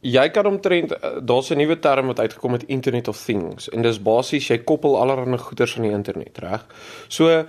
[0.00, 0.92] jy kan omtrent
[1.26, 5.00] daar's 'n nuwe term wat uitgekom het Internet of Things en dis basies jy koppel
[5.00, 6.64] allerlei goeders aan die internet, reg?
[7.08, 7.44] So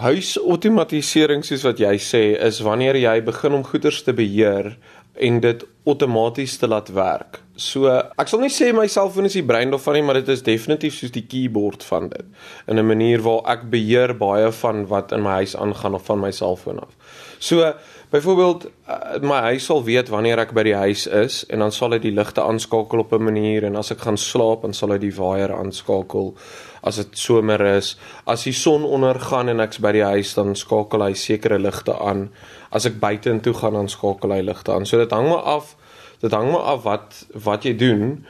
[0.00, 4.76] huisautomatisering soos wat jy sê is wanneer jy begin om goeders te beheer
[5.14, 7.40] en dit outomaties te laat werk.
[7.60, 10.44] So ek sal nie sê my selfoon is die brein daarvan nie, maar dit is
[10.44, 12.24] definitief soos die keyboard van dit
[12.66, 16.20] in 'n manier waar ek beheer baie van wat in my huis aangaan of van
[16.20, 16.96] my selfoon af.
[17.38, 17.74] So
[18.10, 21.92] byvoorbeeld uh, my huis sal weet wanneer ek by die huis is en dan sal
[21.92, 24.98] hy die ligte aanskakel op 'n manier en as ek gaan slaap dan sal hy
[24.98, 26.34] die waier aanskakel
[26.82, 27.96] as dit somer is.
[28.26, 32.30] As die son ondergaan en ek's by die huis dan skakel hy sekere ligte aan.
[32.70, 34.86] As ek buite intoe gaan dan skakel hy ligte aan.
[34.86, 35.76] So dit hang maar af
[36.20, 38.24] dit hang maar af wat wat jy doen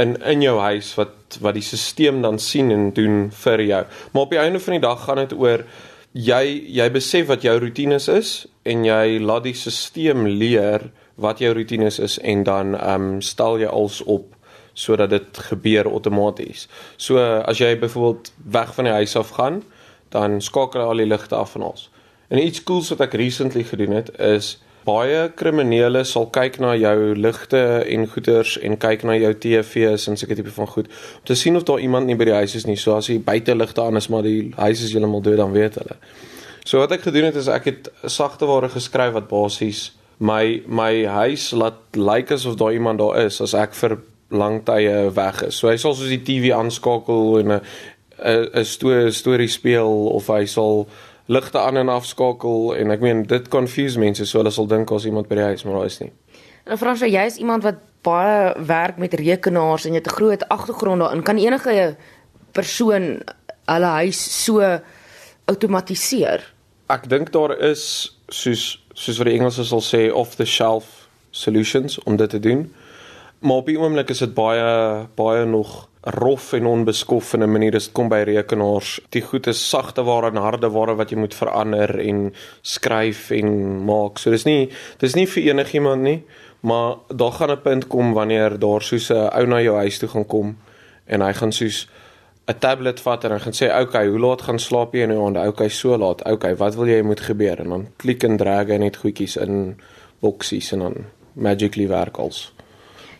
[0.00, 3.84] in in jou huis wat wat die stelsel dan sien en doen vir jou.
[4.12, 5.64] Maar op die einde van die dag gaan dit oor
[6.12, 6.42] jy
[6.80, 10.90] jy besef wat jou roetines is en jy laat die stelsel leer
[11.20, 14.34] wat jou roetines is en dan ehm um, stel jy als op
[14.74, 16.68] sodat dit gebeur outomaties.
[16.96, 19.62] So as jy byvoorbeeld weg van die huis af gaan,
[20.08, 21.90] dan skakel hy al die ligte af van ons.
[22.28, 24.54] En iets cools wat ek recently gedoen het is
[24.86, 30.16] baie kriminele sal kyk na jou ligte en goeders en kyk na jou TV's en
[30.16, 32.66] sulke tipe van goed om te sien of daar iemand nie by die huis is
[32.66, 32.78] nie.
[32.80, 35.96] So as die buiteligte aan is maar die huis is heeltemal dood dan weet hulle.
[36.64, 41.04] So wat ek gedoen het is ek het sagte ware geskryf wat basies my my
[41.08, 43.98] huis laat lyk like asof daar iemand daar is as ek vir
[44.30, 45.56] lang tye weg is.
[45.56, 47.60] So hy sal soos die TV aanskakel en 'n
[48.20, 50.88] 'n storie speel of hy sal
[51.30, 55.06] ligte aan en afskakel en ek meen dit confuse mense so hulle sal dink as
[55.06, 56.10] iemand by die huis maar daar is nie.
[56.66, 60.48] En Fransjo, jy is iemand wat baie werk met rekenaars en jy het 'n groot
[60.48, 61.22] agtergrond daarin.
[61.22, 61.96] Kan enige
[62.52, 63.22] persoon
[63.66, 64.80] hulle huis so
[65.44, 66.54] outomatiseer?
[66.88, 71.98] Ek dink daar is soos soos wat die Engelse sal sê off the shelf solutions
[72.02, 72.74] om dit te doen.
[73.38, 77.74] Maar op die oomblik is dit baie baie nog rof en onbeskof in 'n manier
[77.74, 79.00] as dit kom by rekenaars.
[79.10, 83.84] Die goed is sagte ware en harde ware wat jy moet verander en skryf en
[83.84, 84.18] maak.
[84.18, 86.24] So dis nie dis nie vir enigiemand nie,
[86.60, 90.08] maar daar gaan 'n punt kom wanneer daar soos 'n ou na jou huis toe
[90.08, 90.56] gaan kom
[91.06, 91.88] en hy gaan soos
[92.48, 95.08] 'n tablet vat en hy gaan sê, "Oké, okay, hoe laat gaan slaap jy in
[95.08, 95.36] die aand?
[95.36, 96.24] Okay, so laat.
[96.24, 99.76] Okay, wat wil jy moet gebeur?" En dan klik en drag hy net goedjies in
[100.20, 100.94] boksies en dan
[101.32, 102.52] magically werk alles.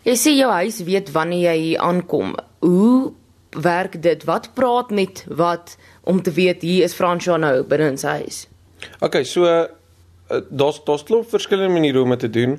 [0.01, 2.33] Jy sê jou huis weet wanneer jy hier aankom.
[2.65, 3.11] Hoe
[3.53, 4.23] werk dit?
[4.25, 5.75] Wat praat met wat
[6.09, 8.39] om te weet hier is Fransjo nou binne in sy huis?
[9.05, 9.67] Okay, so uh,
[10.49, 12.57] daar's daar's klop verskillende maniere om dit te doen.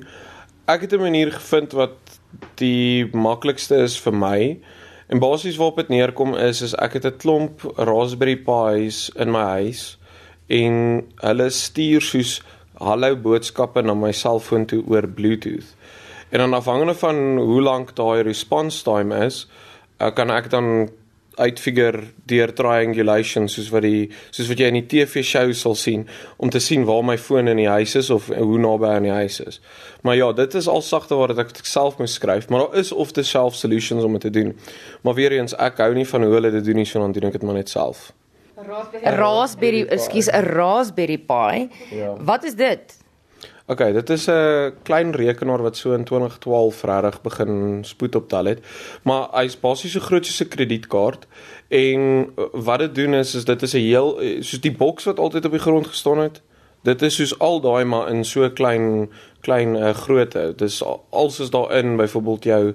[0.71, 2.15] Ek het 'n manier gevind wat
[2.55, 4.59] die maklikste is vir my.
[5.07, 9.43] En basies waarop dit neerkom is is ek het 'n klomp Raspberry Pis in my
[9.59, 9.97] huis
[10.47, 12.41] en hulle stuur soos
[12.79, 15.75] hallo boodskappe na my selfoon toe oor Bluetooth.
[16.33, 19.43] En dan afhangende van hoe lank daai response time is,
[20.01, 20.89] uh, kan ek dan
[21.37, 26.07] uitfigure deur triangulation soos wat die soos wat jy in die TV show sal sien
[26.41, 29.13] om te sien waar my foon in die huis is of hoe naby aan die
[29.13, 29.59] huis is.
[30.01, 32.91] Maar ja, dit is al sagte waar ek dit self moet skryf, maar daar is
[32.91, 34.55] of the self solutions om dit te doen.
[35.05, 37.29] Maar weer eens ek hou nie van hoe hulle dit doen nie, so dan doen
[37.29, 38.09] ek dit maar net self.
[38.57, 41.69] 'n Raspberry, raspberry ekskuus, 'n Raspberry Pi.
[41.93, 42.17] Ja.
[42.17, 43.02] Wat is dit?
[43.65, 48.59] OK, dit is 'n klein rekenaar wat so in 2012 regtig begin spoed optel het.
[49.03, 51.27] Maar hy's basies so groot soos 'n kredietkaart
[51.67, 51.99] en
[52.37, 55.45] uh, wat dit doen is is dit is 'n heel soos die boks wat altyd
[55.45, 56.41] op die grond gestaan het.
[56.83, 59.09] Dit is soos al daai maar in so klein
[59.41, 60.53] klein uh, grootte.
[60.55, 62.73] Dis alles is daarin byvoorbeeld jou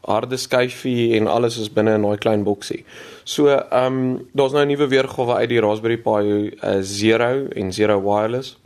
[0.00, 2.84] harde skyfie en alles is binne in daai klein boksie.
[3.24, 7.68] So, ehm um, daar's nou 'n nuwe weergawe uit die Raspberry Pi uh, 0 en
[7.68, 8.59] 0 wireless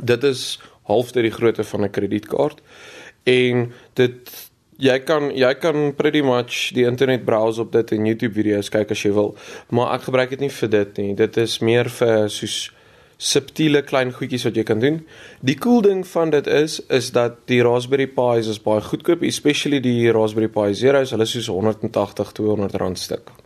[0.00, 0.58] dit is
[0.90, 2.60] halfte die grootte van 'n kredietkaart
[3.24, 8.34] en dit jy kan jy kan pretty much die internet browse op dit en YouTube
[8.34, 9.36] video's kyk as jy wil
[9.70, 11.14] maar ek gebruik dit nie vir dit nie.
[11.14, 12.72] Dit is meer vir soos
[13.18, 14.98] subtiele klein goedjies wat jy kan doen.
[15.40, 19.80] Die cool ding van dit is is dat die Raspberry Pis is baie goedkoop especially
[19.80, 21.10] die Raspberry Pi Zero's.
[21.14, 23.43] Hulle is soos 180 200 rand stuk